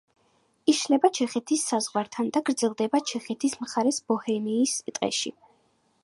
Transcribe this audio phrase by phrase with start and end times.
[0.71, 5.33] იშლება ჩეხეთის საზღვართან და გრძელდება ჩეხეთის მხარეს, ბოჰემიის ტყეში.